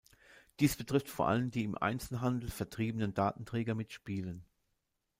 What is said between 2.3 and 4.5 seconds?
vertriebenen Datenträger mit Spielen.